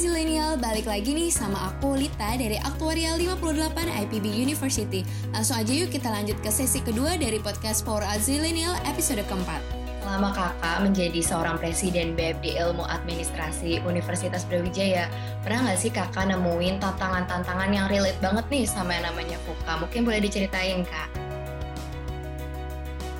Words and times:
Zilenial, 0.00 0.56
balik 0.56 0.88
lagi 0.88 1.12
nih 1.12 1.28
sama 1.28 1.68
aku 1.68 1.92
Lita 1.92 2.32
dari 2.32 2.56
Aktuarial 2.56 3.20
58 3.20 3.84
IPB 4.08 4.32
University. 4.32 5.04
Langsung 5.28 5.60
aja 5.60 5.68
yuk 5.76 5.92
kita 5.92 6.08
lanjut 6.08 6.40
ke 6.40 6.48
sesi 6.48 6.80
kedua 6.80 7.20
dari 7.20 7.36
podcast 7.36 7.84
For 7.84 8.00
a 8.00 8.16
Zilenial 8.16 8.80
episode 8.88 9.20
keempat. 9.28 9.60
Selama 10.00 10.32
kakak 10.32 10.88
menjadi 10.88 11.20
seorang 11.20 11.60
presiden 11.60 12.16
BFD 12.16 12.56
Ilmu 12.56 12.80
Administrasi 12.80 13.84
Universitas 13.84 14.48
Brawijaya, 14.48 15.04
pernah 15.44 15.68
nggak 15.68 15.76
sih 15.76 15.92
kakak 15.92 16.32
nemuin 16.32 16.80
tantangan-tantangan 16.80 17.68
yang 17.68 17.84
relate 17.92 18.16
banget 18.24 18.48
nih 18.48 18.64
sama 18.64 18.96
yang 18.96 19.04
namanya 19.04 19.36
FUKA? 19.44 19.84
Mungkin 19.84 20.00
boleh 20.08 20.24
diceritain 20.24 20.80
kak? 20.80 21.12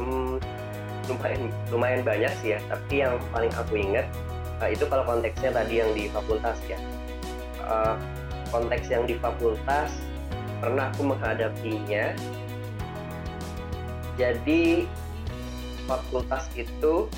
Hmm, 0.00 0.40
lumayan, 1.12 1.52
lumayan 1.68 2.00
banyak 2.08 2.32
sih 2.40 2.56
ya, 2.56 2.58
tapi 2.72 3.04
yang 3.04 3.20
paling 3.36 3.52
aku 3.52 3.76
ingat 3.76 4.08
itu 4.68 4.84
kalau 4.84 5.08
konteksnya 5.08 5.56
tadi 5.56 5.80
yang 5.80 5.90
di 5.96 6.12
fakultas 6.12 6.60
ya. 6.68 6.76
Uh, 7.64 7.96
konteks 8.52 8.90
yang 8.92 9.08
di 9.08 9.16
fakultas 9.16 9.88
pernah 10.60 10.92
aku 10.92 11.16
menghadapinya. 11.16 12.12
Jadi 14.20 14.84
fakultas 15.88 16.44
itu 16.52 17.08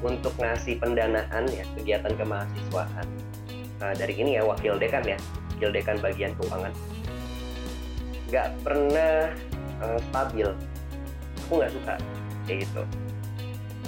untuk 0.00 0.32
ngasih 0.40 0.80
pendanaan 0.80 1.44
ya 1.52 1.66
kegiatan 1.76 2.14
kemahasiswaan. 2.16 3.06
Nah, 3.78 3.92
dari 3.94 4.14
ini 4.16 4.40
ya 4.40 4.42
wakil 4.46 4.80
dekan 4.80 5.04
ya, 5.04 5.18
wakil 5.54 5.70
dekan 5.74 6.00
bagian 6.00 6.32
keuangan. 6.40 6.72
Nggak 8.32 8.48
pernah 8.64 9.36
uh, 9.84 9.98
stabil. 10.10 10.48
Aku 11.44 11.52
nggak 11.60 11.72
suka 11.76 11.94
kayak 12.48 12.58
gitu. 12.64 12.82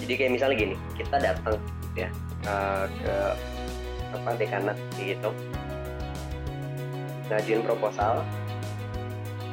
Jadi 0.05 0.13
kayak 0.17 0.33
misalnya 0.37 0.57
gini, 0.57 0.77
kita 0.97 1.17
datang 1.21 1.57
ya 1.97 2.09
uh, 2.47 2.87
ke 2.89 3.17
apa 4.11 4.31
dekanat 4.37 4.77
gitu 4.99 5.31
ngajuin 7.31 7.63
proposal 7.63 8.27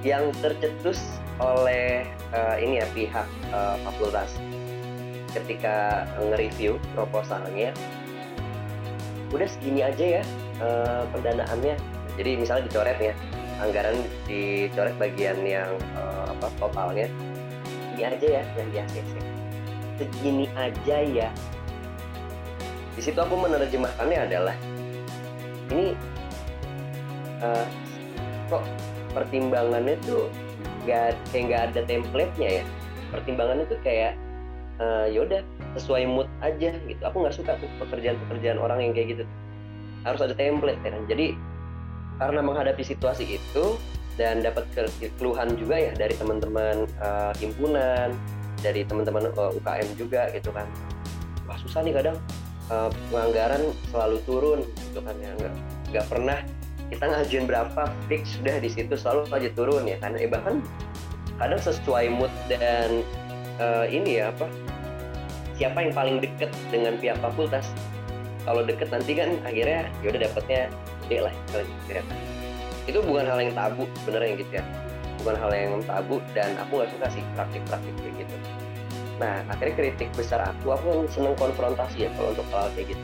yang 0.01 0.33
tercetus 0.41 0.97
oleh 1.37 2.09
uh, 2.33 2.57
ini 2.57 2.81
ya 2.81 2.87
pihak 2.93 3.27
uh, 3.53 3.77
fakultas 3.85 4.33
ketika 5.37 6.07
nge-review 6.17 6.81
proposalnya 6.97 7.69
udah 9.29 9.45
segini 9.45 9.85
aja 9.85 10.21
ya 10.21 10.23
uh, 10.63 11.03
pendanaannya. 11.13 11.75
Jadi 12.17 12.31
misalnya 12.41 12.65
dicoret 12.65 12.97
ya 12.97 13.13
anggaran 13.61 13.97
dicoret 14.25 14.95
bagian 14.97 15.37
yang 15.45 15.69
uh, 15.93 16.33
apa 16.33 16.47
totalnya 16.57 17.05
ini 17.93 18.01
aja 18.05 18.41
ya 18.41 18.43
yang 18.73 18.89
di 18.89 19.01
segini 19.97 20.45
aja 20.57 20.97
ya 21.05 21.29
di 22.97 23.01
situ 23.05 23.21
aku 23.21 23.37
menerjemahkannya 23.37 24.19
adalah 24.25 24.57
ini 25.69 25.93
uh, 27.45 27.65
kok 28.49 28.65
pertimbangannya 29.13 29.93
tuh 30.01 30.25
nggak 30.89 31.13
kayak 31.29 31.43
nggak 31.45 31.61
ada 31.71 31.81
template-nya 31.85 32.49
ya? 32.61 32.63
Pertimbangannya 33.13 33.69
tuh 33.69 33.79
kayak 33.85 34.17
uh, 34.81 35.05
yaudah 35.05 35.45
sesuai 35.77 36.09
mood 36.09 36.27
aja 36.41 36.73
gitu. 36.73 37.01
Aku 37.05 37.21
nggak 37.21 37.37
suka 37.37 37.53
tuh 37.61 37.69
pekerjaan-pekerjaan 37.85 38.57
orang 38.57 38.81
yang 38.81 38.91
kayak 38.97 39.13
gitu. 39.13 39.23
Harus 40.01 40.25
ada 40.25 40.33
template 40.33 40.81
ya 40.81 40.89
kan? 40.97 41.03
Jadi 41.05 41.37
karena 42.17 42.41
menghadapi 42.41 42.81
situasi 42.81 43.37
itu 43.37 43.77
dan 44.17 44.41
dapat 44.41 44.65
keluhan 45.21 45.53
juga 45.53 45.77
ya 45.77 45.93
dari 45.93 46.17
teman-teman 46.17 46.89
uh, 46.97 47.29
himpunan 47.37 48.09
dari 48.65 48.81
teman-teman 48.81 49.29
uh, 49.37 49.53
UKM 49.53 49.87
juga 49.93 50.33
gitu 50.33 50.49
kan. 50.49 50.65
Wah 51.45 51.57
susah 51.61 51.85
nih 51.85 51.93
kadang 51.93 52.17
uh, 52.71 52.89
penganggaran 53.11 53.63
selalu 53.91 54.17
turun 54.27 54.59
gitu 54.91 54.99
kan 55.03 55.15
ya. 55.19 55.31
Nggak 55.37 55.53
nggak 55.93 56.05
pernah 56.11 56.37
kita 56.87 57.03
ngajuin 57.03 57.45
berapa 57.47 57.81
fix 58.07 58.39
sudah 58.39 58.55
di 58.63 58.69
situ 58.71 58.93
selalu 58.95 59.27
aja 59.31 59.49
turun 59.55 59.83
ya 59.87 59.97
kan. 59.99 60.15
Eh 60.15 60.29
bahkan 60.29 60.63
kadang 61.37 61.61
sesuai 61.61 62.11
mood 62.11 62.31
dan 62.49 63.03
uh, 63.59 63.85
ini 63.87 64.23
ya 64.23 64.33
apa 64.33 64.47
siapa 65.57 65.77
yang 65.81 65.93
paling 65.93 66.17
deket 66.21 66.51
dengan 66.69 66.95
pihak 66.99 67.17
fakultas. 67.19 67.67
Kalau 68.47 68.63
deket 68.63 68.87
nanti 68.87 69.11
kan 69.11 69.35
akhirnya 69.43 69.91
ya 69.99 70.07
udah 70.07 70.21
dapetnya 70.23 70.61
gede 71.03 71.17
lah 71.27 71.33
gitu 71.35 71.91
ya. 71.91 72.03
itu 72.87 73.03
bukan 73.03 73.27
hal 73.27 73.43
yang 73.43 73.51
tabu 73.51 73.83
sebenarnya 74.03 74.39
gitu 74.39 74.53
ya. 74.59 74.63
Bukan 75.19 75.35
hal 75.35 75.51
yang 75.51 75.83
tabu 75.83 76.23
dan 76.31 76.55
aku 76.55 76.79
nggak 76.79 76.89
suka 76.95 77.07
sih 77.11 77.23
praktik-praktik 77.35 77.91
kayak 77.99 78.23
gitu 78.23 78.35
nah 79.17 79.41
akhirnya 79.49 79.75
kritik 79.75 80.09
besar 80.13 80.45
aku 80.45 80.77
aku 80.77 81.09
seneng 81.09 81.33
konfrontasi 81.37 82.05
ya 82.05 82.09
kalau 82.15 82.33
untuk 82.33 82.47
hal 82.53 82.69
kayak 82.77 82.93
gitu. 82.93 83.03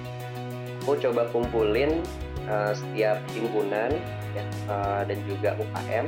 Aku 0.84 1.00
coba 1.00 1.22
kumpulin 1.31 2.03
uh, 2.47 2.75
setiap 2.75 3.18
himpunan 3.31 3.96
ya 4.35 4.44
uh, 4.68 5.02
dan 5.07 5.18
juga 5.25 5.56
UKM 5.57 6.06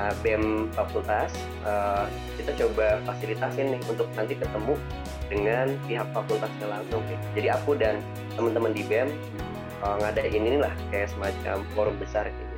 uh, 0.00 0.14
BEM 0.24 0.68
fakultas 0.74 1.30
uh, 1.62 2.10
kita 2.40 2.52
coba 2.64 2.98
fasilitasin 3.06 3.78
nih 3.78 3.82
untuk 3.86 4.10
nanti 4.18 4.34
ketemu 4.34 4.74
dengan 5.30 5.72
pihak 5.86 6.08
fakultasnya 6.12 6.66
langsung 6.68 7.02
ya. 7.06 7.18
jadi 7.38 7.48
aku 7.56 7.78
dan 7.78 8.02
teman-teman 8.34 8.74
di 8.74 8.82
BEM 8.84 9.08
uh, 9.84 9.96
ngadain 10.00 10.42
inilah 10.42 10.72
kayak 10.88 11.12
semacam 11.12 11.60
forum 11.76 11.96
besar 12.00 12.28
gitu. 12.28 12.54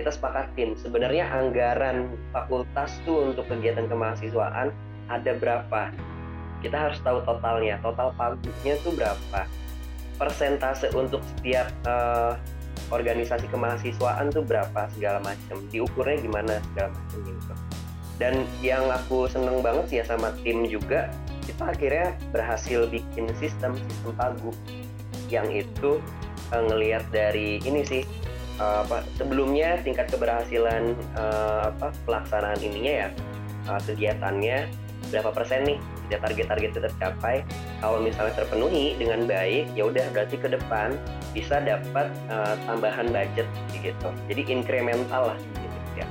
Kita 0.00 0.08
sepakatin. 0.08 0.72
Sebenarnya 0.80 1.28
anggaran 1.28 2.16
fakultas 2.32 2.96
tuh 3.04 3.32
untuk 3.32 3.44
kegiatan 3.48 3.86
kemahasiswaan 3.86 4.72
ada 5.08 5.32
berapa? 5.34 5.90
Kita 6.62 6.76
harus 6.76 6.98
tahu 7.02 7.22
totalnya. 7.26 7.78
Total 7.82 8.14
pagupnya 8.14 8.74
tuh 8.86 8.92
berapa? 8.94 9.40
Persentase 10.20 10.92
untuk 10.94 11.24
setiap 11.34 11.66
uh, 11.88 12.38
organisasi 12.92 13.48
kemahasiswaan 13.48 14.30
tuh 14.30 14.44
berapa 14.44 14.86
segala 14.94 15.18
macam 15.24 15.58
diukurnya 15.72 16.20
gimana 16.22 16.54
segala 16.70 16.92
macam 16.94 17.18
gitu. 17.26 17.54
Dan 18.20 18.34
yang 18.62 18.86
aku 18.92 19.26
seneng 19.26 19.64
banget 19.64 19.84
sih 19.90 19.98
ya 19.98 20.04
sama 20.06 20.30
tim 20.44 20.68
juga 20.68 21.10
kita 21.42 21.74
akhirnya 21.74 22.14
berhasil 22.30 22.86
bikin 22.86 23.26
sistem 23.42 23.74
sistem 23.74 24.12
pagu 24.14 24.52
yang 25.26 25.50
itu 25.50 25.98
uh, 26.54 26.62
ngelihat 26.70 27.02
dari 27.10 27.58
ini 27.66 27.82
sih 27.82 28.02
uh, 28.62 28.86
apa 28.86 29.02
sebelumnya 29.18 29.80
tingkat 29.82 30.06
keberhasilan 30.12 30.94
uh, 31.18 31.72
apa 31.74 31.90
pelaksanaan 32.06 32.60
ininya 32.62 32.92
ya 32.92 33.08
uh, 33.66 33.80
kegiatannya 33.82 34.70
berapa 35.12 35.30
persen 35.30 35.68
nih? 35.68 35.78
Target-target 36.12 36.76
itu 36.76 36.80
tercapai. 36.80 37.40
Kalau 37.80 38.00
misalnya 38.00 38.36
terpenuhi 38.36 38.96
dengan 39.00 39.24
baik 39.24 39.72
ya 39.72 39.88
udah 39.88 40.04
berarti 40.12 40.36
ke 40.36 40.48
depan 40.52 40.96
bisa 41.32 41.60
dapat 41.60 42.12
uh, 42.28 42.56
tambahan 42.68 43.08
budget 43.08 43.48
gitu. 43.72 44.08
Jadi 44.28 44.42
incremental 44.48 45.32
lah 45.32 45.38
gitu 45.40 46.04
ya. 46.04 46.06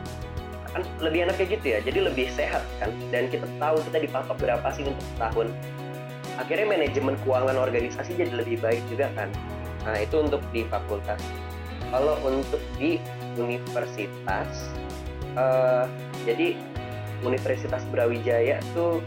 Kan 0.74 0.88
lebih 1.04 1.30
enak 1.30 1.36
kayak 1.38 1.60
gitu 1.60 1.66
ya 1.78 1.80
jadi 1.86 2.00
lebih 2.10 2.32
sehat 2.34 2.66
kan? 2.82 2.90
Dan 3.14 3.30
kita 3.30 3.46
tahu 3.62 3.78
kita 3.92 3.98
dipatok 4.10 4.38
berapa 4.42 4.68
sih 4.74 4.90
untuk 4.90 5.06
tahun 5.22 5.54
akhirnya 6.40 6.66
manajemen 6.66 7.14
keuangan 7.22 7.60
organisasi 7.60 8.18
jadi 8.18 8.34
lebih 8.34 8.58
baik 8.58 8.82
juga 8.90 9.12
kan? 9.14 9.30
Nah 9.86 10.02
itu 10.02 10.18
untuk 10.18 10.42
di 10.50 10.66
fakultas. 10.66 11.22
Kalau 11.92 12.16
untuk 12.24 12.64
di 12.80 12.98
universitas 13.38 14.72
uh, 15.36 15.86
jadi 16.24 16.56
Universitas 17.22 17.84
Brawijaya 17.94 18.60
tuh 18.74 19.00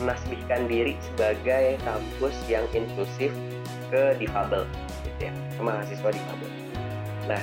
menasbihkan 0.00 0.64
diri 0.66 0.96
sebagai 1.12 1.76
kampus 1.84 2.34
yang 2.48 2.64
inklusif 2.72 3.30
ke 3.92 4.16
difabel 4.16 4.64
gitu 5.04 5.28
ya, 5.28 5.32
ke 5.32 5.60
mahasiswa 5.60 6.10
difabel. 6.10 6.50
Nah, 7.28 7.42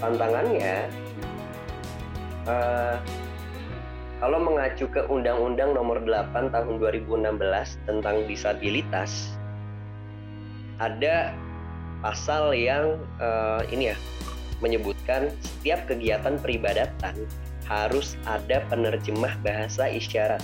tantangannya 0.00 0.88
uh, 2.48 2.96
kalau 4.20 4.36
mengacu 4.36 4.84
ke 4.88 5.00
Undang-Undang 5.08 5.72
Nomor 5.72 6.04
8 6.04 6.52
Tahun 6.52 6.74
2016 6.76 7.88
tentang 7.88 8.16
disabilitas, 8.28 9.32
ada 10.76 11.32
pasal 12.00 12.56
yang 12.56 13.00
uh, 13.20 13.60
ini 13.68 13.92
ya 13.92 13.96
menyebutkan 14.60 15.32
setiap 15.40 15.88
kegiatan 15.88 16.36
peribadatan 16.40 17.16
harus 17.70 18.18
ada 18.26 18.66
penerjemah 18.66 19.38
bahasa 19.46 19.86
isyarat. 19.86 20.42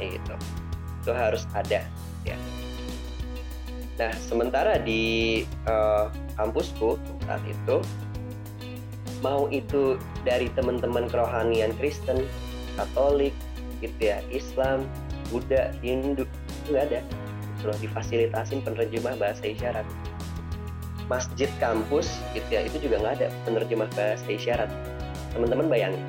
Kayak 0.00 0.18
gitu. 0.18 0.34
Itu 1.04 1.12
harus 1.12 1.44
ada 1.52 1.84
ya. 2.24 2.36
Nah 4.00 4.10
sementara 4.16 4.80
di 4.80 5.44
uh, 5.68 6.08
kampusku 6.40 6.96
saat 7.28 7.44
itu 7.44 7.84
mau 9.20 9.50
itu 9.52 10.00
dari 10.24 10.48
teman-teman 10.56 11.10
kerohanian 11.10 11.74
Kristen 11.76 12.24
Katolik 12.78 13.34
gitu 13.82 13.98
ya 13.98 14.22
Islam 14.30 14.86
Buddha 15.28 15.74
Hindu 15.84 16.24
nggak 16.72 16.84
ada. 16.88 17.00
Terus 17.58 17.76
difasilitasin 17.82 18.64
penerjemah 18.64 19.18
bahasa 19.20 19.44
isyarat. 19.44 19.84
Masjid 21.10 21.50
kampus 21.58 22.06
gitu 22.32 22.48
ya 22.48 22.64
itu 22.64 22.78
juga 22.88 23.02
nggak 23.02 23.14
ada 23.20 23.28
penerjemah 23.44 23.90
bahasa 23.98 24.24
isyarat. 24.30 24.70
Teman-teman 25.34 25.66
bayangin 25.66 26.00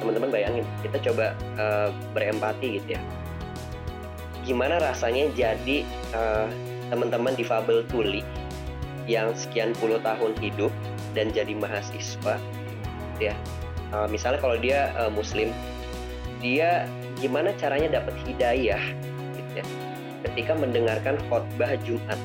teman-teman 0.00 0.30
bayangin 0.30 0.64
kita 0.82 0.98
coba 1.10 1.36
uh, 1.58 1.88
berempati 2.12 2.80
gitu 2.80 2.96
ya. 2.96 3.00
Gimana 4.44 4.76
rasanya 4.82 5.32
jadi 5.32 5.86
uh, 6.12 6.48
teman-teman 6.92 7.32
difabel 7.32 7.82
tuli 7.88 8.20
yang 9.08 9.32
sekian 9.36 9.76
puluh 9.76 10.00
tahun 10.00 10.36
hidup 10.40 10.72
dan 11.16 11.32
jadi 11.32 11.52
mahasiswa 11.56 12.36
ya? 13.20 13.34
Uh, 13.92 14.08
misalnya 14.10 14.40
kalau 14.42 14.56
dia 14.58 14.90
uh, 14.98 15.12
muslim 15.12 15.52
dia 16.42 16.84
gimana 17.22 17.54
caranya 17.56 18.00
dapat 18.00 18.12
hidayah 18.28 18.82
gitu 19.36 19.52
ya? 19.60 19.66
Ketika 20.24 20.56
mendengarkan 20.56 21.20
khotbah 21.28 21.76
Jumat. 21.84 22.16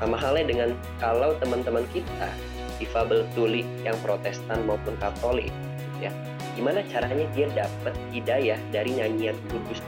Sama 0.00 0.16
halnya 0.16 0.48
dengan 0.48 0.70
kalau 0.96 1.36
teman-teman 1.44 1.84
kita 1.92 2.32
difabel 2.80 3.28
tuli 3.36 3.68
yang 3.84 3.92
protestan 4.00 4.64
maupun 4.64 4.96
katolik 4.96 5.52
ya 6.00 6.08
gimana 6.54 6.82
caranya 6.90 7.26
dia 7.34 7.46
dapat 7.52 7.94
hidayah 8.10 8.58
dari 8.70 8.90
nyanyian 8.96 9.36
kudus 9.50 9.80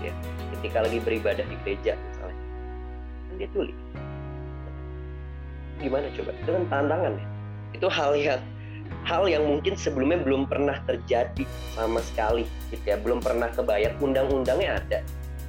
ya? 0.00 0.12
Ketika 0.58 0.84
lagi 0.84 0.98
beribadah 1.00 1.44
di 1.46 1.56
gereja 1.64 1.96
misalnya. 1.96 2.42
Kan 3.28 3.34
dia 3.40 3.48
tuli 3.52 3.74
gimana 5.80 6.12
coba? 6.12 6.30
Itu 6.36 6.50
kan 6.52 6.64
tantangan 6.68 7.12
ya? 7.16 7.26
Itu 7.72 7.86
hal 7.88 8.12
yang 8.14 8.40
hal 9.08 9.24
yang 9.26 9.48
mungkin 9.48 9.74
sebelumnya 9.74 10.20
belum 10.20 10.44
pernah 10.44 10.76
terjadi 10.84 11.48
sama 11.72 12.04
sekali 12.04 12.44
gitu 12.68 12.84
ya. 12.84 13.00
Belum 13.00 13.18
pernah 13.18 13.48
kebayang 13.50 13.96
undang-undangnya 13.98 14.76
ada. 14.76 15.00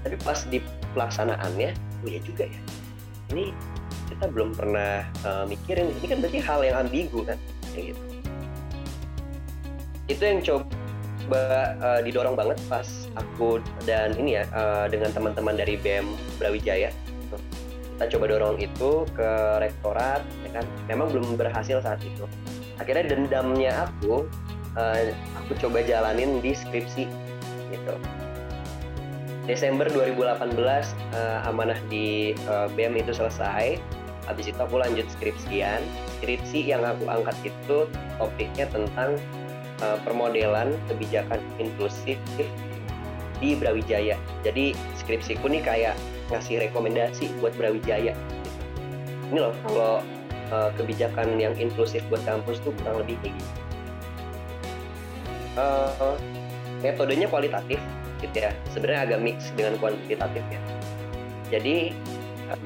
Tapi 0.02 0.16
pas 0.24 0.40
di 0.48 0.64
pelaksanaannya 0.96 1.70
oh 1.76 2.10
ya 2.10 2.20
juga 2.24 2.48
ya. 2.48 2.62
Ini 3.36 3.52
kita 4.10 4.26
belum 4.32 4.56
pernah 4.56 5.06
uh, 5.28 5.46
mikirin. 5.46 5.92
Ini 6.00 6.06
kan 6.08 6.18
berarti 6.24 6.40
hal 6.40 6.60
yang 6.64 6.78
ambigu 6.88 7.20
kan? 7.28 7.38
Kayak 7.76 7.96
gitu 7.96 8.11
itu 10.12 10.24
yang 10.28 10.40
coba 10.44 11.76
uh, 11.80 12.00
didorong 12.04 12.36
banget 12.36 12.60
pas 12.68 13.08
aku 13.16 13.64
dan 13.88 14.12
ini 14.20 14.42
ya 14.42 14.44
uh, 14.52 14.86
dengan 14.92 15.12
teman-teman 15.16 15.56
dari 15.56 15.80
BEM 15.80 16.08
Brawijaya. 16.38 16.92
Kita 17.96 18.18
coba 18.18 18.34
dorong 18.34 18.58
itu 18.58 19.06
ke 19.14 19.32
rektorat 19.62 20.26
ya 20.44 20.50
kan? 20.60 20.66
Memang 20.90 21.14
belum 21.14 21.38
berhasil 21.38 21.80
saat 21.86 22.02
itu. 22.02 22.26
Akhirnya 22.82 23.14
dendamnya 23.14 23.88
aku 23.88 24.26
uh, 24.76 25.02
aku 25.46 25.52
coba 25.62 25.86
jalanin 25.86 26.42
di 26.42 26.52
skripsi 26.52 27.06
gitu. 27.72 27.96
Desember 29.50 29.90
2018 29.90 30.54
uh, 30.54 31.50
amanah 31.50 31.78
di 31.90 32.38
uh, 32.50 32.70
BEM 32.74 33.00
itu 33.00 33.14
selesai. 33.14 33.78
Habis 34.30 34.54
itu 34.54 34.60
aku 34.62 34.78
lanjut 34.78 35.10
skripsian. 35.18 35.82
Skripsi 36.22 36.62
yang 36.62 36.86
aku 36.86 37.10
angkat 37.10 37.34
itu 37.42 37.90
topiknya 38.22 38.70
tentang 38.70 39.18
uh, 39.82 39.98
permodelan 40.06 40.74
kebijakan 40.88 41.42
inklusif 41.58 42.18
di 43.42 43.58
Brawijaya. 43.58 44.16
Jadi 44.46 44.78
skripsiku 45.02 45.50
nih 45.50 45.62
kayak 45.66 45.96
ngasih 46.30 46.62
rekomendasi 46.70 47.34
buat 47.42 47.52
Brawijaya. 47.58 48.14
Ini 49.34 49.38
loh 49.38 49.56
kalau 49.66 49.94
uh, 50.54 50.70
kebijakan 50.78 51.36
yang 51.42 51.58
inklusif 51.58 52.06
buat 52.08 52.22
kampus 52.24 52.62
tuh 52.62 52.72
kurang 52.82 53.02
lebih 53.04 53.18
kayak 53.26 53.36
gitu. 53.36 53.54
Uh, 55.60 56.16
metodenya 56.80 57.28
kualitatif 57.28 57.82
gitu 58.24 58.38
ya. 58.38 58.56
Sebenarnya 58.72 59.02
agak 59.12 59.20
mix 59.20 59.52
dengan 59.58 59.76
kuantitatif 59.82 60.46
ya 60.48 60.62
jadi 61.52 61.92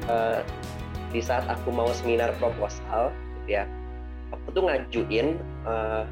uh, 0.07 0.39
di 1.09 1.19
saat 1.19 1.44
aku 1.50 1.73
mau 1.73 1.89
seminar 1.91 2.31
proposal 2.38 3.09
gitu 3.41 3.59
ya 3.59 3.63
aku 4.33 4.47
tuh 4.51 4.63
ngajuin 4.67 5.38
eh, 5.63 6.03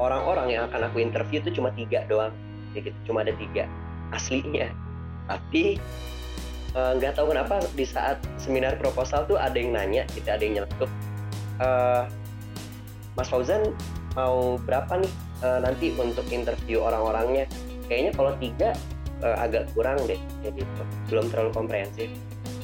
orang-orang 0.00 0.56
yang 0.56 0.62
akan 0.70 0.88
aku 0.88 1.02
interview 1.02 1.40
itu 1.42 1.60
cuma 1.60 1.72
tiga 1.74 2.04
doang. 2.08 2.32
Ya 2.72 2.80
gitu 2.84 2.96
cuma 3.12 3.24
ada 3.24 3.34
tiga 3.36 3.68
aslinya. 4.12 4.72
Tapi 5.28 5.76
eh, 6.76 6.92
nggak 6.96 7.12
uh, 7.12 7.16
tahu 7.16 7.26
kenapa 7.32 7.60
di 7.76 7.84
saat 7.84 8.20
seminar 8.40 8.76
proposal 8.80 9.28
tuh 9.28 9.36
ada 9.36 9.56
yang 9.56 9.76
nanya 9.76 10.08
gitu 10.16 10.28
ada 10.28 10.40
yang 10.40 10.62
nyeletuk 10.62 10.90
uh, 11.60 12.08
Mas 13.12 13.28
Fauzan 13.28 13.76
mau 14.16 14.56
berapa 14.64 15.00
nih 15.00 15.12
uh, 15.44 15.60
nanti 15.60 15.92
untuk 15.96 16.24
interview 16.32 16.80
orang-orangnya? 16.80 17.44
Kayaknya 17.88 18.12
kalau 18.16 18.32
tiga 18.40 18.70
uh, 19.20 19.36
agak 19.40 19.68
kurang 19.76 20.00
deh 20.08 20.20
kayak 20.40 20.64
gitu. 20.64 20.82
Belum 21.12 21.28
terlalu 21.28 21.50
komprehensif. 21.52 22.08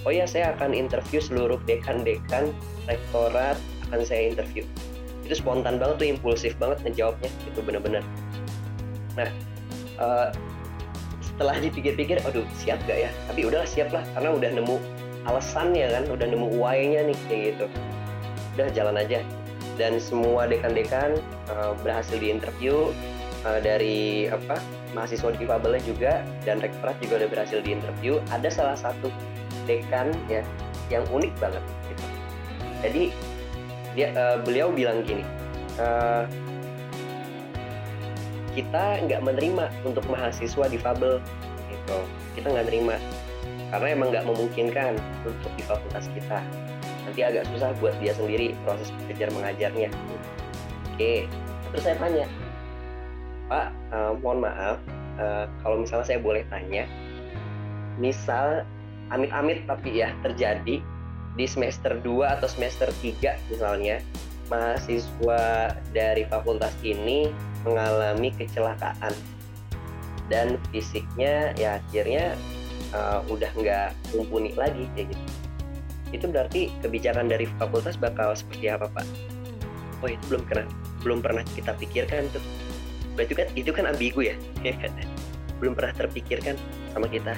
Oh 0.06 0.12
ya 0.14 0.24
saya 0.24 0.56
akan 0.56 0.72
interview 0.72 1.20
seluruh 1.20 1.60
dekan-dekan 1.68 2.54
rektorat 2.88 3.60
akan 3.88 4.00
saya 4.04 4.32
interview 4.32 4.64
itu 5.28 5.36
spontan 5.36 5.76
banget 5.76 5.96
tuh 6.00 6.08
impulsif 6.08 6.56
banget 6.56 6.80
ngejawabnya. 6.88 7.28
Itu 7.44 7.60
bener-bener. 7.60 8.00
Nah 9.12 9.28
uh, 10.00 10.32
setelah 11.20 11.60
dipikir-pikir 11.60 12.24
aduh 12.24 12.48
siap 12.56 12.80
gak 12.88 12.96
ya? 12.96 13.10
Tapi 13.28 13.44
udahlah 13.44 13.68
siap 13.68 13.92
lah 13.92 14.00
karena 14.16 14.32
udah 14.32 14.50
nemu 14.56 14.76
alasannya 15.28 15.86
kan 15.92 16.04
udah 16.08 16.26
nemu 16.32 16.48
why-nya 16.56 17.04
nih 17.12 17.18
kayak 17.28 17.42
gitu. 17.54 17.66
Udah 18.56 18.68
jalan 18.72 18.96
aja. 18.96 19.20
Dan 19.76 20.00
semua 20.00 20.48
dekan-dekan 20.48 21.20
uh, 21.52 21.76
berhasil 21.84 22.16
diinterview 22.18 22.90
uh, 23.44 23.60
dari 23.62 24.26
apa 24.32 24.58
mahasiswa 24.96 25.30
difabelnya 25.36 25.84
juga 25.84 26.24
dan 26.42 26.58
rektorat 26.58 26.96
juga 27.04 27.22
udah 27.22 27.28
berhasil 27.30 27.60
diinterview. 27.60 28.18
Ada 28.32 28.48
salah 28.48 28.74
satu 28.80 29.12
dekan 29.68 30.16
ya 30.32 30.40
yang 30.88 31.04
unik 31.12 31.36
banget 31.36 31.62
gitu. 31.92 32.04
Jadi 32.82 33.04
dia 33.96 34.12
uh, 34.16 34.38
beliau 34.42 34.72
bilang 34.72 35.04
gini, 35.04 35.24
uh, 35.80 36.24
kita 38.52 39.04
nggak 39.06 39.22
menerima 39.22 39.70
untuk 39.86 40.04
mahasiswa 40.10 40.66
difabel 40.66 41.22
gitu. 41.70 41.98
Kita 42.34 42.50
nggak 42.50 42.66
menerima 42.68 42.96
karena 43.68 43.86
emang 43.92 44.08
nggak 44.10 44.26
memungkinkan 44.26 44.92
untuk 45.24 45.52
di 45.54 45.62
fakultas 45.64 46.08
kita. 46.16 46.40
Nanti 47.08 47.20
agak 47.24 47.44
susah 47.54 47.72
buat 47.80 47.96
dia 48.00 48.12
sendiri 48.12 48.52
proses 48.64 48.92
belajar 49.06 49.28
mengajarnya. 49.32 49.88
Oke, 50.92 51.30
terus 51.72 51.82
saya 51.86 51.96
tanya, 51.96 52.26
Pak, 53.46 53.68
uh, 53.94 54.12
mohon 54.18 54.44
maaf, 54.44 54.76
uh, 55.16 55.46
kalau 55.62 55.80
misalnya 55.80 56.06
saya 56.10 56.20
boleh 56.20 56.42
tanya, 56.50 56.84
misal 57.96 58.66
amit-amit 59.08 59.64
tapi 59.64 60.04
ya 60.04 60.12
terjadi 60.20 60.84
di 61.38 61.46
semester 61.46 61.96
2 62.02 62.34
atau 62.38 62.50
semester 62.50 62.90
3 63.00 63.54
misalnya 63.54 64.02
mahasiswa 64.50 65.72
dari 65.94 66.26
fakultas 66.26 66.74
ini 66.82 67.30
mengalami 67.62 68.34
kecelakaan 68.34 69.14
dan 70.26 70.60
fisiknya 70.74 71.54
ya 71.56 71.78
akhirnya 71.80 72.34
uh, 72.92 73.22
udah 73.30 73.48
nggak 73.54 73.94
mumpuni 74.12 74.52
lagi 74.58 74.84
kayak 74.92 75.14
gitu 75.14 75.24
itu 76.08 76.24
berarti 76.26 76.62
kebijakan 76.80 77.28
dari 77.28 77.44
fakultas 77.60 78.00
bakal 78.00 78.32
seperti 78.32 78.72
apa 78.72 78.88
pak? 78.88 79.04
Oh 80.00 80.08
itu 80.08 80.24
belum 80.32 80.42
pernah 80.48 80.66
belum 81.04 81.20
pernah 81.20 81.44
kita 81.52 81.76
pikirkan 81.76 82.32
tuh. 82.32 82.40
Berarti 83.12 83.32
kan 83.36 83.48
itu 83.52 83.70
kan 83.76 83.84
ambigu 83.84 84.24
ya, 84.24 84.32
ya 84.64 84.72
kan? 84.80 84.96
belum 85.58 85.74
pernah 85.74 85.92
terpikirkan 85.94 86.54
sama 86.94 87.06
kita 87.10 87.34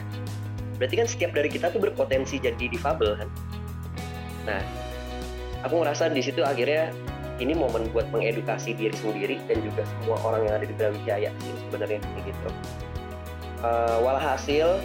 berarti 0.76 0.94
kan 0.96 1.08
setiap 1.08 1.32
dari 1.36 1.48
kita 1.52 1.72
tuh 1.72 1.80
berpotensi 1.80 2.40
jadi 2.40 2.72
difabel 2.72 3.16
kan 3.20 3.28
nah 4.48 4.60
aku 5.64 5.84
ngerasa 5.84 6.12
di 6.12 6.22
situ 6.24 6.40
akhirnya 6.40 6.92
ini 7.40 7.56
momen 7.56 7.88
buat 7.90 8.04
mengedukasi 8.12 8.76
diri 8.76 8.92
sendiri 9.00 9.40
dan 9.48 9.64
juga 9.64 9.82
semua 9.88 10.20
orang 10.20 10.44
yang 10.44 10.54
ada 10.60 10.66
di 10.68 10.74
Brawijaya 10.76 11.30
sih 11.40 11.56
sebenarnya 11.68 11.98
gitu. 12.28 12.48
Uh, 13.64 13.96
walhasil 14.04 14.76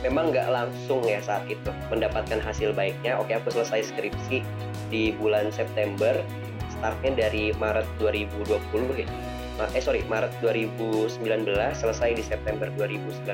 memang 0.00 0.32
nggak 0.32 0.48
langsung 0.48 1.04
ya 1.04 1.20
saat 1.20 1.44
itu 1.52 1.68
mendapatkan 1.92 2.40
hasil 2.40 2.72
baiknya. 2.72 3.20
Oke 3.20 3.36
aku 3.36 3.52
selesai 3.52 3.92
skripsi 3.92 4.40
di 4.88 5.12
bulan 5.20 5.52
September 5.52 6.16
startnya 6.72 7.28
dari 7.28 7.52
Maret 7.60 7.84
2020 8.00 8.56
ya. 9.04 9.08
Eh 9.76 9.82
sorry 9.84 10.00
Maret 10.08 10.32
2019 10.40 11.20
selesai 11.76 12.16
di 12.16 12.24
September 12.24 12.72
2019 12.80 13.28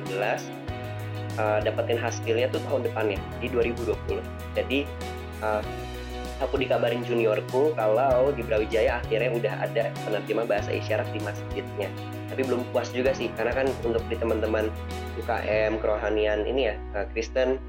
uh, 1.38 1.58
dapetin 1.62 1.98
hasilnya 1.98 2.50
tuh 2.50 2.62
tahun 2.66 2.86
depannya 2.90 3.18
di 3.38 3.50
2020 3.50 4.22
jadi 4.54 4.88
uh, 5.44 5.60
aku 6.42 6.58
dikabarin 6.58 7.04
juniorku 7.04 7.76
kalau 7.76 8.32
di 8.34 8.42
Brawijaya 8.42 8.98
akhirnya 9.04 9.30
udah 9.36 9.54
ada 9.62 9.92
penerjemah 10.02 10.46
bahasa 10.48 10.72
isyarat 10.72 11.06
di 11.12 11.20
masjidnya. 11.22 11.88
Tapi 12.32 12.40
belum 12.42 12.66
puas 12.72 12.90
juga 12.90 13.14
sih 13.14 13.30
karena 13.36 13.52
kan 13.54 13.66
untuk 13.86 14.02
di 14.10 14.16
teman-teman 14.18 14.72
UKM 15.20 15.78
kerohanian 15.78 16.48
ini 16.48 16.72
ya 16.72 16.74
uh, 16.96 17.06
Kristen 17.14 17.60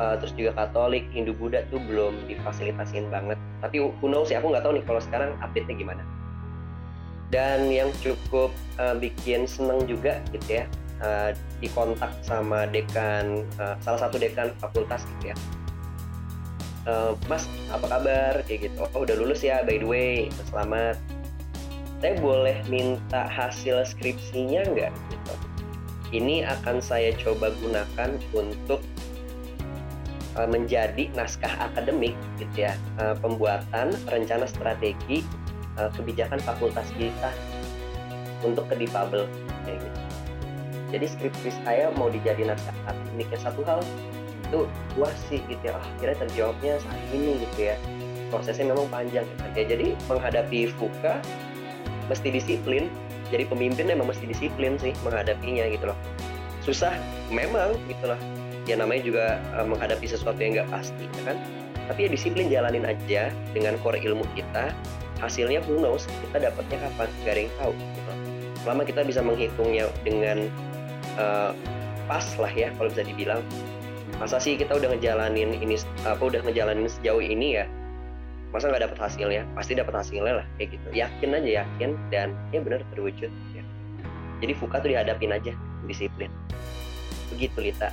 uh, 0.00 0.16
terus 0.16 0.32
juga 0.38 0.56
Katolik 0.56 1.04
Hindu 1.12 1.36
Buddha 1.36 1.66
tuh 1.68 1.82
belum 1.84 2.24
difasilitasin 2.30 3.10
banget. 3.12 3.36
Tapi 3.60 3.82
who 3.82 4.06
knows 4.08 4.30
sih 4.30 4.38
aku 4.38 4.54
nggak 4.54 4.64
tahu 4.64 4.78
nih 4.78 4.84
kalau 4.86 5.00
sekarang 5.02 5.30
update-nya 5.44 5.76
gimana. 5.76 6.02
Dan 7.28 7.66
yang 7.66 7.90
cukup 7.98 8.54
uh, 8.78 8.94
bikin 8.94 9.44
seneng 9.44 9.82
juga 9.90 10.22
gitu 10.30 10.62
ya 10.62 10.64
uh, 11.02 11.34
dikontak 11.58 12.14
sama 12.22 12.68
dekan 12.70 13.42
uh, 13.58 13.74
salah 13.82 14.06
satu 14.06 14.22
dekan 14.22 14.54
fakultas 14.62 15.02
gitu 15.18 15.34
ya 15.34 15.36
uh, 16.88 17.12
mas 17.30 17.48
apa 17.72 17.86
kabar? 17.88 18.34
Kayak 18.48 18.70
gitu. 18.70 18.84
Oh 18.94 19.04
udah 19.04 19.16
lulus 19.16 19.44
ya 19.44 19.64
by 19.64 19.80
the 19.80 19.88
way. 19.88 20.32
Selamat. 20.52 20.96
Saya 22.04 22.20
boleh 22.20 22.60
minta 22.68 23.24
hasil 23.32 23.84
skripsinya 23.88 24.68
nggak? 24.68 24.92
Gitu 25.08 25.34
ini 26.14 26.46
akan 26.46 26.78
saya 26.78 27.10
coba 27.18 27.50
gunakan 27.58 28.10
untuk 28.30 28.78
uh, 30.38 30.46
menjadi 30.46 31.10
naskah 31.18 31.50
akademik 31.70 32.14
gitu 32.38 32.70
ya. 32.70 32.78
Uh, 33.02 33.18
pembuatan 33.18 33.90
rencana 34.06 34.46
strategi 34.46 35.26
uh, 35.74 35.90
kebijakan 35.98 36.38
fakultas 36.38 36.86
kita 36.94 37.34
untuk 38.46 38.70
ke 38.70 38.86
difabel 38.86 39.26
kayak 39.66 39.82
gitu. 39.82 40.00
Jadi 40.94 41.06
skripsi 41.10 41.50
saya 41.66 41.90
mau 41.98 42.06
dijadiin 42.06 42.54
naskah 42.54 42.76
akademiknya 42.86 43.38
satu 43.42 43.66
hal 43.66 43.82
itu 44.54 44.70
luas 44.94 45.18
sih 45.26 45.42
gitu 45.50 45.62
ya. 45.66 45.74
Oh, 45.74 45.82
akhirnya 45.82 46.16
terjawabnya 46.22 46.72
saat 46.78 47.02
ini 47.10 47.42
gitu 47.42 47.74
ya. 47.74 47.76
Prosesnya 48.30 48.70
memang 48.70 48.86
panjang. 48.86 49.26
Gitu. 49.26 49.42
ya 49.58 49.64
jadi 49.66 49.86
menghadapi 50.06 50.70
FUKA 50.78 51.18
mesti 52.06 52.28
disiplin. 52.30 52.86
Jadi 53.34 53.50
pemimpin 53.50 53.90
memang 53.90 54.06
mesti 54.06 54.30
disiplin 54.30 54.78
sih 54.78 54.94
menghadapinya 55.02 55.66
gitu 55.66 55.90
loh. 55.90 55.98
Susah 56.62 56.94
memang 57.34 57.74
gitu 57.90 58.14
loh. 58.14 58.20
Ya 58.64 58.78
namanya 58.78 59.02
juga 59.02 59.24
uh, 59.58 59.66
menghadapi 59.66 60.06
sesuatu 60.06 60.38
yang 60.38 60.62
nggak 60.62 60.70
pasti 60.70 61.04
ya 61.20 61.34
kan? 61.34 61.36
Tapi 61.90 62.08
ya 62.08 62.10
disiplin 62.14 62.48
jalanin 62.48 62.86
aja 62.86 63.34
dengan 63.50 63.74
core 63.82 63.98
ilmu 64.00 64.24
kita. 64.38 64.70
Hasilnya 65.18 65.64
who 65.66 65.80
knows 65.82 66.06
kita 66.24 66.48
dapatnya 66.48 66.78
kapan? 66.80 67.08
Gak 67.24 67.32
ada 67.34 67.40
yang 67.42 67.54
tahu 67.58 67.72
gitu. 67.74 68.12
selama 68.64 68.82
kita 68.88 69.04
bisa 69.04 69.20
menghitungnya 69.20 69.92
dengan 70.08 70.48
uh, 71.20 71.52
pas 72.08 72.24
lah 72.40 72.48
ya 72.48 72.72
kalau 72.80 72.88
bisa 72.88 73.04
dibilang 73.04 73.44
masa 74.24 74.40
sih 74.40 74.56
kita 74.56 74.72
udah 74.80 74.88
ngejalanin 74.96 75.52
ini 75.52 75.76
apa 76.08 76.24
udah 76.24 76.40
ngejalanin 76.48 76.88
sejauh 76.88 77.20
ini 77.20 77.60
ya? 77.60 77.68
Masa 78.56 78.72
nggak 78.72 78.88
dapat 78.88 78.98
hasilnya? 79.04 79.44
Pasti 79.52 79.76
dapat 79.76 80.00
hasilnya 80.00 80.40
lah 80.40 80.46
kayak 80.56 80.80
gitu. 80.80 80.88
Yakin 80.96 81.36
aja 81.36 81.50
yakin 81.60 81.90
dan 82.08 82.32
ya 82.48 82.64
benar 82.64 82.80
terwujud 82.96 83.28
ya. 83.52 83.62
jadi 84.40 84.56
fuka 84.56 84.80
tuh 84.80 84.96
dihadapin 84.96 85.28
aja 85.28 85.52
disiplin. 85.84 86.32
Begitu 87.36 87.68
Lita. 87.68 87.92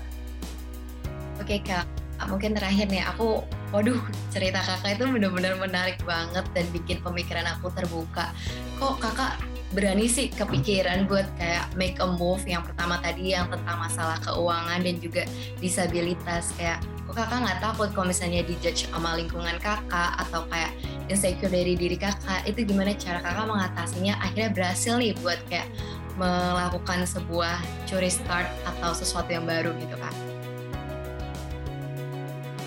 Oke 1.44 1.60
kak. 1.68 1.84
Mungkin 2.32 2.56
terakhir 2.56 2.88
nih 2.88 3.04
aku 3.12 3.44
waduh 3.76 4.00
cerita 4.32 4.64
kakak 4.64 5.04
itu 5.04 5.12
benar-benar 5.12 5.60
menarik 5.60 6.00
banget 6.08 6.48
dan 6.56 6.64
bikin 6.72 7.04
pemikiran 7.04 7.44
aku 7.60 7.76
terbuka. 7.76 8.32
Kok 8.80 9.04
kakak 9.04 9.36
berani 9.72 10.12
sih 10.12 10.28
kepikiran 10.28 11.08
buat 11.08 11.24
kayak 11.40 11.72
make 11.80 11.96
a 12.04 12.08
move 12.08 12.44
yang 12.44 12.60
pertama 12.60 13.00
tadi 13.00 13.32
yang 13.32 13.48
tentang 13.48 13.80
masalah 13.80 14.20
keuangan 14.20 14.84
dan 14.84 14.96
juga 15.00 15.24
disabilitas. 15.64 16.52
Kayak 16.60 16.84
kok 17.08 17.16
kakak 17.16 17.40
nggak 17.48 17.60
takut 17.64 17.90
kalau 17.96 18.12
misalnya 18.12 18.44
dijudge 18.44 18.92
sama 18.92 19.16
lingkungan 19.16 19.56
kakak 19.64 20.12
atau 20.28 20.44
kayak 20.52 20.76
insecure 21.08 21.52
dari 21.52 21.80
diri 21.80 21.96
kakak? 21.96 22.44
Itu 22.44 22.68
gimana 22.68 22.92
cara 23.00 23.24
kakak 23.24 23.48
mengatasinya? 23.48 24.20
Akhirnya 24.20 24.52
berhasil 24.52 25.00
nih 25.00 25.16
buat 25.24 25.40
kayak 25.48 25.72
melakukan 26.20 27.08
sebuah 27.08 27.64
curi 27.88 28.12
start 28.12 28.52
atau 28.68 28.92
sesuatu 28.92 29.32
yang 29.32 29.48
baru 29.48 29.72
gitu 29.80 29.96
kak. 29.96 30.16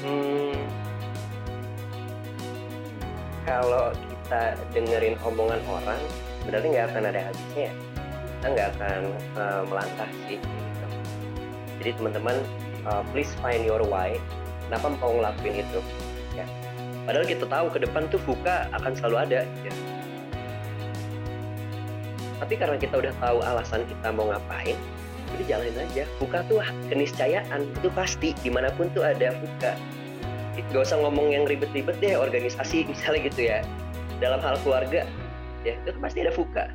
Hmm, 0.04 0.56
kalau 3.44 3.92
kita 3.92 4.56
dengerin 4.72 5.16
omongan 5.20 5.60
orang 5.68 6.00
berarti 6.44 6.66
nggak 6.70 6.86
akan 6.92 7.02
ada 7.08 7.20
habisnya 7.30 7.62
ya. 7.68 7.74
kita 8.40 8.46
nggak 8.52 8.68
akan 8.76 9.00
uh, 9.40 9.62
melangkah 9.68 10.10
sih 10.28 10.36
gitu. 10.36 10.86
jadi 11.80 11.90
teman-teman 11.96 12.36
uh, 12.88 13.02
please 13.12 13.32
find 13.40 13.64
your 13.64 13.82
why. 13.84 14.16
Kenapa 14.68 14.96
mau 14.96 15.12
ngelakuin 15.12 15.60
itu? 15.60 15.80
Ya. 16.32 16.46
Padahal 17.04 17.26
kita 17.28 17.44
tahu 17.44 17.66
ke 17.68 17.78
depan 17.84 18.08
tuh 18.08 18.20
buka 18.24 18.68
akan 18.72 18.92
selalu 18.96 19.16
ada 19.28 19.40
ya. 19.44 19.74
Tapi 22.40 22.54
karena 22.60 22.76
kita 22.76 22.94
udah 23.00 23.12
tahu 23.20 23.38
alasan 23.44 23.84
kita 23.88 24.08
mau 24.12 24.28
ngapain 24.32 24.76
jadi 25.34 25.44
jalanin 25.50 25.78
aja. 25.80 26.04
Buka 26.22 26.46
tuh 26.46 26.62
keniscayaan 26.88 27.60
itu 27.80 27.88
pasti. 27.92 28.32
Di 28.40 28.50
mana 28.52 28.70
pun 28.72 28.88
tuh 28.92 29.04
ada 29.04 29.34
buka. 29.36 29.72
Gak 30.72 30.90
usah 30.90 30.98
ngomong 31.02 31.34
yang 31.34 31.44
ribet-ribet 31.46 31.98
deh 31.98 32.14
organisasi 32.14 32.84
misalnya 32.90 33.20
gitu 33.28 33.40
ya. 33.52 33.58
Dalam 34.22 34.38
hal 34.40 34.56
keluarga 34.62 35.04
ya 35.64 35.74
itu 35.82 35.98
pasti 35.98 36.22
ada 36.22 36.32
fuka. 36.32 36.70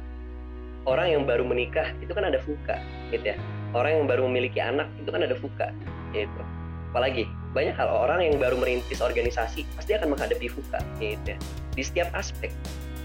Orang 0.88 1.08
yang 1.12 1.24
baru 1.30 1.46
menikah 1.46 1.94
itu 2.02 2.12
kan 2.12 2.26
ada 2.26 2.42
fuka 2.42 2.82
gitu 3.14 3.36
ya. 3.36 3.38
Orang 3.78 4.04
yang 4.04 4.06
baru 4.10 4.26
memiliki 4.26 4.58
anak 4.58 4.90
itu 4.98 5.10
kan 5.14 5.22
ada 5.22 5.38
fuka 5.38 5.70
gitu. 6.12 6.42
Apalagi 6.90 7.30
banyak 7.54 7.78
hal 7.78 7.90
orang 7.90 8.26
yang 8.26 8.36
baru 8.42 8.58
merintis 8.58 8.98
organisasi 8.98 9.66
pasti 9.78 9.94
akan 9.94 10.18
menghadapi 10.18 10.50
fuka 10.50 10.82
gitu 10.98 11.38
ya. 11.38 11.38
Di 11.78 11.84
setiap 11.86 12.10
aspek 12.18 12.50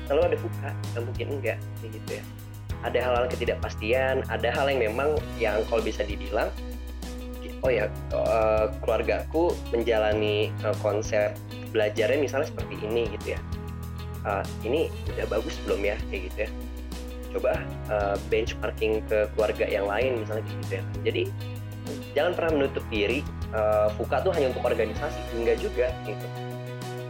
selalu 0.09 0.33
ada 0.33 0.37
fuka 0.41 0.71
dan 0.97 1.03
mungkin 1.05 1.27
enggak 1.39 1.59
gitu 1.85 2.21
ya. 2.21 2.25
Ada 2.85 2.99
hal-hal 3.01 3.27
ketidakpastian 3.29 4.25
ada 4.33 4.49
hal 4.53 4.69
yang 4.73 4.93
memang 4.93 5.17
yang 5.37 5.61
kalau 5.69 5.85
bisa 5.85 6.05
dibilang 6.05 6.49
oh 7.65 7.73
ya 7.73 7.89
uh, 8.13 8.69
keluargaku 8.85 9.57
menjalani 9.73 10.53
uh, 10.63 10.77
konsep 10.85 11.33
belajarnya 11.73 12.21
misalnya 12.21 12.47
seperti 12.53 12.77
ini 12.85 13.09
gitu 13.17 13.35
ya 13.35 13.41
uh, 14.27 14.45
ini 14.65 14.91
udah 15.15 15.27
bagus 15.31 15.57
belum 15.65 15.81
ya? 15.85 15.97
Kayak 16.11 16.23
gitu 16.33 16.39
ya. 16.49 16.51
Coba 17.35 17.53
uh, 17.91 18.17
benchmarking 18.31 19.03
ke 19.11 19.27
keluarga 19.35 19.65
yang 19.67 19.87
lain 19.91 20.23
misalnya 20.23 20.45
gitu 20.47 20.73
ya. 20.81 20.83
Jadi 21.03 21.23
jangan 22.17 22.33
pernah 22.37 22.51
menutup 22.61 22.85
diri. 22.89 23.21
Uh, 23.55 23.87
Fuka 23.95 24.19
tuh 24.27 24.35
hanya 24.35 24.51
untuk 24.51 24.67
organisasi 24.67 25.19
enggak 25.39 25.59
juga 25.63 25.91
gitu. 26.09 26.27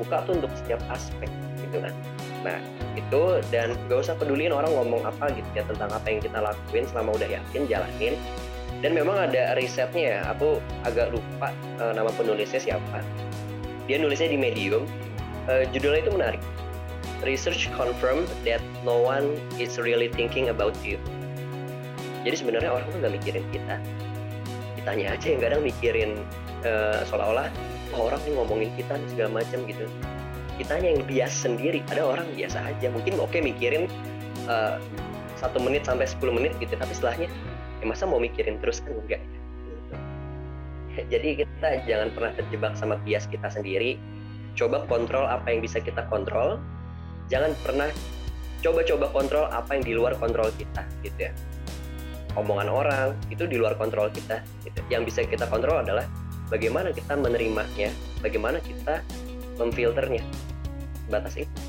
Fuka 0.01 0.25
tuh 0.29 0.41
untuk 0.43 0.53
setiap 0.59 0.81
aspek 0.93 1.31
gitu 1.61 1.81
kan. 1.81 1.95
Nah 2.45 2.59
itu 2.93 3.41
dan 3.49 3.73
gak 3.89 4.05
usah 4.05 4.15
peduliin 4.21 4.53
orang 4.53 4.69
ngomong 4.73 5.09
apa 5.09 5.33
gitu 5.33 5.49
ya 5.57 5.65
tentang 5.65 5.89
apa 5.89 6.07
yang 6.09 6.21
kita 6.21 6.39
lakuin 6.41 6.85
selama 6.89 7.17
udah 7.17 7.29
yakin 7.29 7.63
jalanin. 7.69 8.15
Dan 8.85 8.93
memang 8.93 9.17
ada 9.17 9.57
risetnya 9.57 10.03
ya 10.05 10.19
aku 10.29 10.61
agak 10.85 11.09
lupa 11.09 11.49
uh, 11.81 11.93
nama 11.97 12.13
penulisnya 12.13 12.61
siapa. 12.61 13.01
Dia 13.89 13.97
nulisnya 14.01 14.29
di 14.29 14.37
Medium. 14.37 14.85
Uh, 15.45 15.65
judulnya 15.73 16.01
itu 16.05 16.13
menarik 16.13 16.41
research 17.25 17.69
confirmed 17.77 18.29
that 18.45 18.61
no 18.85 19.01
one 19.01 19.37
is 19.57 19.81
really 19.81 20.09
thinking 20.13 20.49
about 20.53 20.77
you. 20.85 21.01
Jadi 22.25 22.37
sebenarnya 22.41 22.71
orang 22.73 22.89
tuh 22.89 22.99
nggak 23.05 23.15
mikirin 23.21 23.45
kita. 23.53 23.77
Kitanya 24.81 25.17
aja 25.17 25.27
yang 25.29 25.41
kadang 25.41 25.61
mikirin 25.65 26.11
uh, 26.65 27.05
seolah-olah 27.09 27.49
oh, 27.97 28.09
orang 28.09 28.21
nih 28.25 28.33
ngomongin 28.37 28.71
kita 28.77 28.97
segala 29.13 29.45
macam 29.45 29.65
gitu. 29.69 29.85
Kitanya 30.57 30.89
yang 30.97 31.03
bias 31.05 31.35
sendiri 31.35 31.85
ada 31.93 32.05
orang 32.05 32.29
biasa 32.33 32.65
aja. 32.65 32.87
Mungkin 32.89 33.21
oke 33.21 33.37
mikirin 33.41 33.91
uh, 34.49 34.81
satu 35.37 35.61
menit 35.61 35.85
sampai 35.85 36.09
10 36.09 36.21
menit 36.33 36.53
gitu 36.63 36.73
tapi 36.79 36.95
setelahnya 36.97 37.29
ya 37.83 37.85
masa 37.85 38.09
mau 38.09 38.17
mikirin 38.17 38.57
terus 38.65 38.81
kan? 38.81 38.97
Enggak. 38.97 39.21
Jadi 41.11 41.43
kita 41.43 41.69
jangan 41.91 42.09
pernah 42.15 42.33
terjebak 42.39 42.73
sama 42.79 42.97
bias 43.03 43.27
kita 43.27 43.51
sendiri. 43.51 43.99
Coba 44.55 44.87
kontrol 44.87 45.27
apa 45.27 45.51
yang 45.51 45.61
bisa 45.61 45.83
kita 45.83 46.07
kontrol 46.07 46.63
jangan 47.33 47.53
pernah 47.65 47.89
coba-coba 48.65 49.07
kontrol 49.13 49.47
apa 49.53 49.71
yang 49.77 49.85
di 49.85 49.93
luar 49.93 50.13
kontrol 50.17 50.49
kita 50.57 50.83
gitu 51.05 51.29
ya 51.29 51.33
omongan 52.35 52.69
orang 52.71 53.09
itu 53.31 53.47
di 53.47 53.57
luar 53.59 53.79
kontrol 53.79 54.11
kita. 54.11 54.43
Gitu. 54.67 54.79
Yang 54.91 55.15
bisa 55.15 55.21
kita 55.27 55.47
kontrol 55.47 55.83
adalah 55.83 56.07
bagaimana 56.51 56.91
kita 56.91 57.15
menerimanya, 57.15 57.91
bagaimana 58.21 58.59
kita 58.63 59.01
memfilternya. 59.59 60.23
Batas 61.09 61.39
itu. 61.39 61.61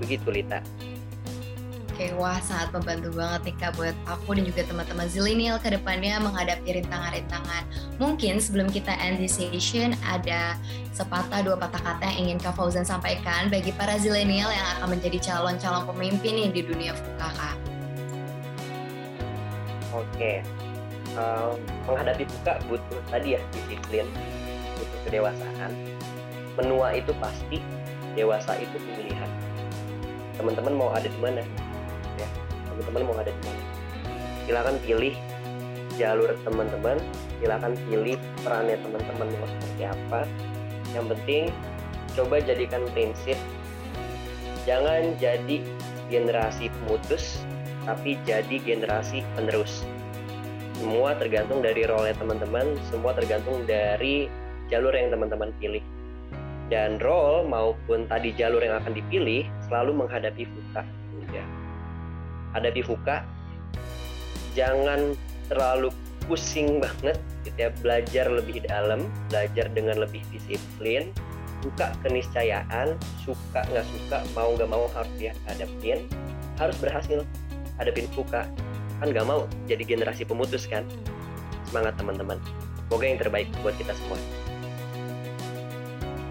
Begitu 0.00 0.28
Lita. 0.28 0.60
Oke, 1.96 2.12
wah 2.20 2.36
sangat 2.44 2.76
membantu 2.76 3.08
banget 3.16 3.40
nih 3.48 3.56
Kak 3.56 3.80
buat 3.80 3.96
aku 4.04 4.36
dan 4.36 4.44
juga 4.44 4.68
teman-teman 4.68 5.08
zilenial 5.08 5.56
ke 5.56 5.72
depannya 5.72 6.20
menghadapi 6.20 6.76
rintangan-rintangan. 6.76 7.64
Mungkin 7.96 8.36
sebelum 8.36 8.68
kita 8.68 8.92
end 9.00 9.16
this 9.16 9.40
session, 9.40 9.96
ada 10.04 10.60
sepatah 10.92 11.40
dua 11.40 11.56
patah 11.56 11.80
kata 11.80 12.04
yang 12.12 12.28
ingin 12.28 12.38
Kak 12.44 12.52
Fauzan 12.52 12.84
sampaikan 12.84 13.48
bagi 13.48 13.72
para 13.72 13.96
zilenial 13.96 14.52
yang 14.52 14.68
akan 14.76 14.92
menjadi 14.92 15.24
calon-calon 15.24 15.88
pemimpin 15.88 16.36
nih 16.36 16.48
di 16.52 16.60
dunia 16.68 16.92
FUKA, 16.92 17.28
Kak. 17.32 17.56
Oke, 19.96 20.44
um, 21.16 21.56
menghadapi 21.88 22.28
buka 22.28 22.60
butuh 22.68 23.00
tadi 23.08 23.40
ya 23.40 23.40
disiplin, 23.56 24.04
butuh 24.76 25.00
kedewasaan. 25.08 25.72
Menua 26.60 26.92
itu 26.92 27.16
pasti, 27.16 27.64
dewasa 28.12 28.52
itu 28.60 28.76
pilihan. 28.84 29.32
Teman-teman 30.36 30.76
mau 30.76 30.92
ada 30.92 31.08
di 31.08 31.20
mana? 31.24 31.40
Teman-teman 32.76 33.08
mau 33.08 33.16
ada 33.16 33.32
di 33.32 33.40
mana? 33.40 33.62
Silakan 34.44 34.76
pilih 34.84 35.14
jalur 35.96 36.30
teman-teman, 36.44 37.00
silakan 37.40 37.72
pilih 37.88 38.20
perannya 38.44 38.76
teman-teman 38.84 39.26
mau 39.40 39.48
seperti 39.48 39.82
apa. 39.88 40.20
Yang 40.92 41.06
penting 41.16 41.42
coba 42.12 42.36
jadikan 42.44 42.84
prinsip 42.92 43.40
jangan 44.68 45.14
jadi 45.16 45.62
generasi 46.12 46.68
pemutus 46.82 47.40
tapi 47.86 48.20
jadi 48.28 48.60
generasi 48.60 49.22
penerus. 49.38 49.86
Semua 50.76 51.16
tergantung 51.16 51.64
dari 51.64 51.88
role 51.88 52.12
teman-teman, 52.12 52.76
semua 52.92 53.16
tergantung 53.16 53.64
dari 53.64 54.28
jalur 54.68 54.92
yang 54.92 55.08
teman-teman 55.08 55.54
pilih. 55.56 55.80
Dan 56.66 56.98
role 56.98 57.46
maupun 57.46 58.10
tadi 58.10 58.34
jalur 58.34 58.58
yang 58.60 58.76
akan 58.82 58.92
dipilih 58.92 59.46
selalu 59.70 60.04
menghadapi 60.04 60.44
fuka. 60.44 60.82
Ya. 62.56 62.72
Hadapi 62.72 62.80
fuka, 62.88 63.20
jangan 64.56 65.12
terlalu 65.52 65.92
pusing 66.24 66.80
banget 66.80 67.20
gitu 67.44 67.68
ya. 67.68 67.70
Belajar 67.84 68.32
lebih 68.32 68.64
dalam 68.64 69.04
belajar 69.28 69.68
dengan 69.76 70.00
lebih 70.00 70.24
disiplin. 70.32 71.12
Buka 71.60 71.92
keniscayaan 72.00 72.96
suka 73.24 73.60
nggak 73.68 73.84
suka 73.84 74.24
mau 74.32 74.56
nggak 74.56 74.70
mau 74.72 74.88
harus 74.96 75.12
dihadapin. 75.20 76.08
Harus 76.56 76.76
berhasil 76.80 77.20
hadapin 77.76 78.08
fuka 78.16 78.48
kan 78.96 79.12
nggak 79.12 79.28
mau 79.28 79.44
jadi 79.68 79.84
generasi 79.84 80.24
pemutus 80.24 80.64
kan? 80.64 80.80
Semangat 81.68 82.00
teman-teman. 82.00 82.40
Semoga 82.88 83.04
yang 83.04 83.20
terbaik 83.20 83.52
buat 83.60 83.76
kita 83.76 83.92
semua 83.92 84.16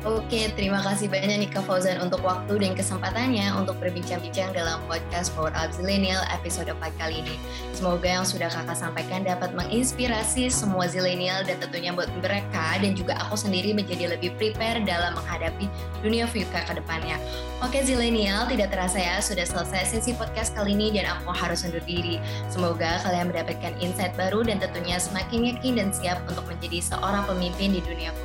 Oke, 0.05 0.53
terima 0.53 0.85
kasih 0.85 1.09
banyak 1.09 1.33
nih 1.41 1.50
Kak 1.50 1.65
Fauzan 1.65 1.97
untuk 1.97 2.21
waktu 2.21 2.62
dan 2.62 2.77
kesempatannya 2.77 3.50
untuk 3.57 3.74
berbincang-bincang 3.81 4.53
dalam 4.53 4.77
podcast 4.85 5.33
Power 5.33 5.50
Up 5.57 5.74
Zillennial 5.74 6.21
episode 6.29 6.69
4 6.69 6.77
kali 7.01 7.25
ini. 7.25 7.41
Semoga 7.74 8.21
yang 8.21 8.21
sudah 8.21 8.53
kakak 8.53 8.77
sampaikan 8.77 9.25
dapat 9.25 9.57
menginspirasi 9.57 10.53
semua 10.53 10.85
zillennial 10.85 11.41
dan 11.41 11.57
tentunya 11.57 11.89
buat 11.89 12.05
mereka 12.21 12.77
dan 12.77 12.93
juga 12.93 13.17
aku 13.17 13.33
sendiri 13.33 13.74
menjadi 13.74 14.13
lebih 14.13 14.38
prepare 14.38 14.85
dalam 14.85 15.17
menghadapi 15.17 15.65
dunia 16.05 16.29
future 16.29 16.62
ke 16.69 16.77
depannya. 16.77 17.17
Oke 17.65 17.81
zillennial, 17.81 18.45
tidak 18.45 18.77
terasa 18.77 19.01
ya 19.01 19.17
sudah 19.25 19.41
selesai 19.41 19.89
sesi 19.89 20.13
podcast 20.13 20.53
kali 20.53 20.77
ini 20.77 20.93
dan 20.93 21.17
aku 21.17 21.33
harus 21.33 21.65
undur 21.65 21.81
diri. 21.81 22.21
Semoga 22.53 23.01
kalian 23.01 23.33
mendapatkan 23.33 23.74
insight 23.81 24.13
baru 24.13 24.45
dan 24.45 24.62
tentunya 24.62 25.01
semakin 25.01 25.50
yakin 25.50 25.81
dan 25.81 25.89
siap 25.89 26.21
untuk 26.29 26.45
menjadi 26.45 26.93
seorang 26.93 27.25
pemimpin 27.25 27.74
di 27.74 27.81
dunia 27.81 28.13
future. 28.13 28.25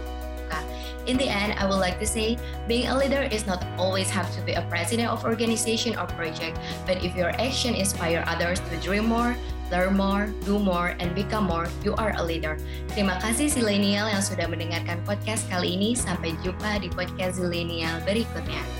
In 1.06 1.16
the 1.16 1.28
end, 1.28 1.56
I 1.56 1.64
would 1.64 1.80
like 1.80 1.98
to 2.00 2.06
say 2.06 2.36
being 2.68 2.88
a 2.88 2.96
leader 2.96 3.22
is 3.22 3.46
not 3.46 3.64
always 3.78 4.10
have 4.10 4.28
to 4.36 4.40
be 4.42 4.52
a 4.52 4.64
president 4.68 5.08
of 5.08 5.24
organization 5.24 5.96
or 5.96 6.06
project, 6.18 6.58
but 6.86 7.02
if 7.04 7.16
your 7.16 7.30
action 7.40 7.74
inspire 7.74 8.24
others 8.26 8.60
to 8.60 8.76
dream 8.78 9.06
more, 9.06 9.36
learn 9.70 9.96
more, 9.96 10.28
do 10.44 10.58
more, 10.58 10.98
and 10.98 11.14
become 11.14 11.44
more, 11.44 11.68
you 11.84 11.94
are 11.96 12.12
a 12.18 12.22
leader. 12.22 12.58
Terima 12.92 13.16
kasih 13.22 13.48
Zilenial 13.48 14.10
yang 14.10 14.20
sudah 14.20 14.50
mendengarkan 14.50 14.98
podcast 15.06 15.46
kali 15.48 15.78
ini. 15.78 15.96
Sampai 15.96 16.34
jumpa 16.42 16.82
di 16.82 16.90
podcast 16.92 17.38
Zilenial 17.38 18.02
berikutnya. 18.04 18.79